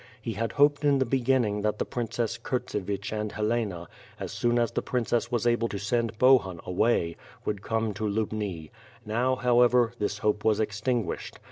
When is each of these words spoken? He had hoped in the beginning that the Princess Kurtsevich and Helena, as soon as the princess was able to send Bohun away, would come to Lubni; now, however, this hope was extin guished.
He 0.19 0.33
had 0.33 0.53
hoped 0.53 0.83
in 0.83 0.97
the 0.97 1.05
beginning 1.05 1.61
that 1.61 1.77
the 1.77 1.85
Princess 1.85 2.35
Kurtsevich 2.39 3.11
and 3.13 3.31
Helena, 3.31 3.87
as 4.19 4.31
soon 4.31 4.57
as 4.57 4.71
the 4.71 4.81
princess 4.81 5.31
was 5.31 5.45
able 5.45 5.67
to 5.67 5.77
send 5.77 6.17
Bohun 6.17 6.59
away, 6.65 7.17
would 7.45 7.61
come 7.61 7.93
to 7.93 8.09
Lubni; 8.09 8.71
now, 9.05 9.35
however, 9.35 9.93
this 9.99 10.17
hope 10.17 10.43
was 10.43 10.59
extin 10.59 11.05
guished. 11.05 11.33